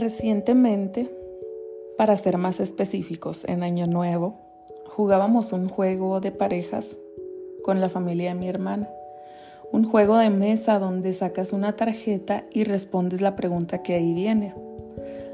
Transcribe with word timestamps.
Recientemente, 0.00 1.14
para 1.98 2.16
ser 2.16 2.38
más 2.38 2.58
específicos, 2.58 3.44
en 3.44 3.62
Año 3.62 3.86
Nuevo, 3.86 4.32
jugábamos 4.86 5.52
un 5.52 5.68
juego 5.68 6.20
de 6.20 6.32
parejas 6.32 6.96
con 7.62 7.82
la 7.82 7.90
familia 7.90 8.32
de 8.32 8.40
mi 8.40 8.48
hermana. 8.48 8.88
Un 9.72 9.84
juego 9.84 10.16
de 10.16 10.30
mesa 10.30 10.78
donde 10.78 11.12
sacas 11.12 11.52
una 11.52 11.76
tarjeta 11.76 12.44
y 12.50 12.64
respondes 12.64 13.20
la 13.20 13.36
pregunta 13.36 13.82
que 13.82 13.92
ahí 13.92 14.14
viene. 14.14 14.54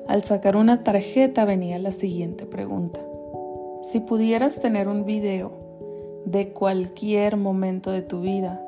Al 0.09 0.25
sacar 0.25 0.57
una 0.57 0.83
tarjeta 0.83 1.45
venía 1.45 1.79
la 1.79 1.93
siguiente 1.93 2.45
pregunta. 2.45 2.98
Si 3.83 4.01
pudieras 4.01 4.61
tener 4.61 4.89
un 4.89 5.05
video 5.05 5.53
de 6.25 6.48
cualquier 6.48 7.37
momento 7.37 7.93
de 7.93 8.03
tu 8.03 8.21
vida, 8.21 8.67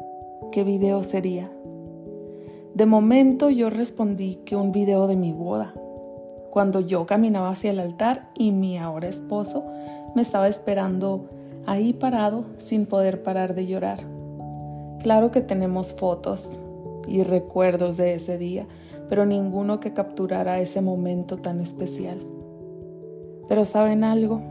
¿qué 0.53 0.63
video 0.63 1.03
sería? 1.03 1.51
De 2.73 2.87
momento 2.87 3.51
yo 3.51 3.69
respondí 3.69 4.37
que 4.45 4.55
un 4.55 4.71
video 4.71 5.09
de 5.09 5.17
mi 5.17 5.33
boda, 5.33 5.75
cuando 6.59 6.81
yo 6.81 7.07
caminaba 7.07 7.51
hacia 7.51 7.71
el 7.71 7.79
altar 7.79 8.31
y 8.37 8.51
mi 8.51 8.79
ahora 8.79 9.07
esposo 9.07 9.65
me 10.17 10.23
estaba 10.23 10.49
esperando 10.49 11.31
ahí 11.67 11.93
parado 11.93 12.47
sin 12.59 12.85
poder 12.85 13.23
parar 13.23 13.55
de 13.55 13.65
llorar. 13.69 14.01
Claro 15.01 15.31
que 15.31 15.41
tenemos 15.41 15.95
fotos 15.95 16.51
y 17.07 17.23
recuerdos 17.23 17.97
de 17.97 18.15
ese 18.15 18.39
día, 18.39 18.67
pero 19.09 19.25
ninguno 19.25 19.79
que 19.79 19.93
capturara 19.93 20.59
ese 20.59 20.81
momento 20.81 21.37
tan 21.37 21.61
especial. 21.61 22.19
Pero 23.49 23.65
¿saben 23.65 24.03
algo? 24.03 24.43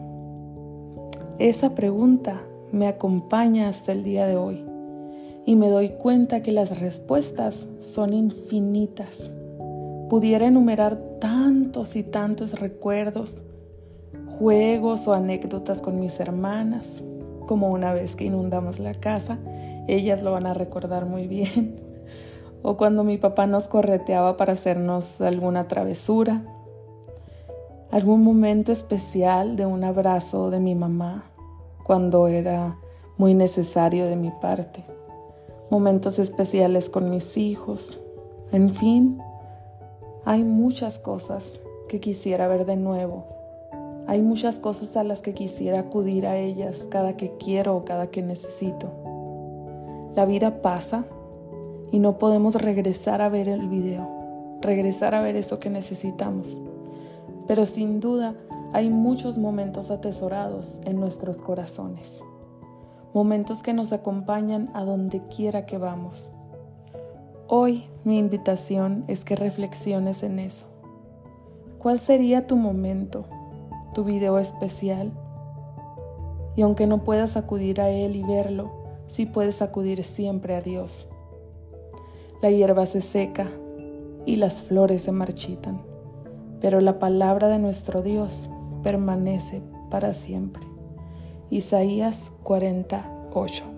Esa 1.39 1.75
pregunta 1.75 2.41
me 2.71 2.87
acompaña 2.87 3.67
hasta 3.67 3.91
el 3.91 4.05
día 4.05 4.27
de 4.27 4.37
hoy 4.37 4.63
y 5.45 5.57
me 5.57 5.67
doy 5.67 5.89
cuenta 5.89 6.41
que 6.41 6.53
las 6.53 6.79
respuestas 6.79 7.67
son 7.81 8.13
infinitas. 8.13 9.29
Pudiera 10.09 10.45
enumerar 10.45 10.97
tantos 11.19 11.95
y 11.95 12.03
tantos 12.03 12.59
recuerdos, 12.59 13.39
juegos 14.39 15.07
o 15.07 15.13
anécdotas 15.13 15.81
con 15.81 15.99
mis 15.99 16.19
hermanas, 16.19 17.01
como 17.45 17.71
una 17.71 17.93
vez 17.93 18.15
que 18.15 18.25
inundamos 18.25 18.79
la 18.79 18.93
casa, 18.93 19.39
ellas 19.87 20.21
lo 20.21 20.31
van 20.31 20.45
a 20.45 20.53
recordar 20.53 21.05
muy 21.05 21.27
bien, 21.27 21.81
o 22.61 22.77
cuando 22.77 23.03
mi 23.03 23.17
papá 23.17 23.47
nos 23.47 23.67
correteaba 23.67 24.37
para 24.37 24.53
hacernos 24.53 25.19
alguna 25.21 25.67
travesura, 25.67 26.43
algún 27.91 28.23
momento 28.23 28.71
especial 28.71 29.55
de 29.55 29.65
un 29.65 29.83
abrazo 29.83 30.49
de 30.49 30.59
mi 30.59 30.75
mamá 30.75 31.25
cuando 31.83 32.27
era 32.27 32.77
muy 33.17 33.33
necesario 33.33 34.05
de 34.05 34.17
mi 34.17 34.31
parte 34.41 34.97
momentos 35.69 36.19
especiales 36.19 36.89
con 36.89 37.09
mis 37.09 37.37
hijos. 37.37 37.99
En 38.51 38.73
fin, 38.73 39.21
hay 40.27 40.43
muchas 40.43 40.99
cosas 40.99 41.57
que 41.87 42.01
quisiera 42.01 42.49
ver 42.49 42.65
de 42.65 42.75
nuevo. 42.75 43.23
Hay 44.07 44.21
muchas 44.21 44.59
cosas 44.59 44.97
a 44.97 45.05
las 45.05 45.21
que 45.21 45.33
quisiera 45.33 45.79
acudir 45.79 46.27
a 46.27 46.35
ellas 46.35 46.85
cada 46.91 47.15
que 47.15 47.37
quiero 47.37 47.77
o 47.77 47.85
cada 47.85 48.07
que 48.07 48.21
necesito. 48.21 48.91
La 50.17 50.25
vida 50.25 50.61
pasa 50.61 51.05
y 51.93 51.99
no 51.99 52.17
podemos 52.17 52.55
regresar 52.55 53.21
a 53.21 53.29
ver 53.29 53.47
el 53.47 53.69
video, 53.69 54.57
regresar 54.59 55.15
a 55.15 55.21
ver 55.21 55.37
eso 55.37 55.61
que 55.61 55.69
necesitamos. 55.69 56.59
Pero 57.47 57.65
sin 57.65 58.01
duda 58.01 58.35
hay 58.73 58.89
muchos 58.89 59.37
momentos 59.37 59.91
atesorados 59.91 60.81
en 60.83 60.99
nuestros 60.99 61.37
corazones 61.37 62.21
momentos 63.13 63.63
que 63.63 63.73
nos 63.73 63.93
acompañan 63.93 64.69
a 64.75 64.83
donde 64.83 65.25
quiera 65.27 65.65
que 65.65 65.79
vamos. 65.79 66.29
Hoy 67.49 67.85
mi 68.03 68.19
invitación 68.19 69.05
es 69.07 69.23
que 69.23 69.37
reflexiones 69.37 70.21
en 70.21 70.37
eso. 70.37 70.65
¿Cuál 71.77 71.97
sería 71.97 72.45
tu 72.45 72.57
momento, 72.57 73.23
tu 73.93 74.03
video 74.03 74.37
especial? 74.37 75.13
Y 76.57 76.63
aunque 76.63 76.87
no 76.87 77.05
puedas 77.05 77.37
acudir 77.37 77.79
a 77.79 77.87
Él 77.87 78.17
y 78.17 78.23
verlo, 78.23 78.73
sí 79.07 79.25
puedes 79.25 79.61
acudir 79.61 80.03
siempre 80.03 80.55
a 80.55 80.61
Dios. 80.61 81.07
La 82.41 82.51
hierba 82.51 82.85
se 82.85 82.99
seca 82.99 83.47
y 84.25 84.35
las 84.35 84.61
flores 84.61 85.03
se 85.03 85.13
marchitan, 85.13 85.81
pero 86.59 86.81
la 86.81 86.99
palabra 86.99 87.47
de 87.47 87.59
nuestro 87.59 88.01
Dios 88.01 88.49
permanece 88.83 89.61
para 89.89 90.13
siempre. 90.13 90.67
Isaías 91.49 92.33
48. 92.43 93.76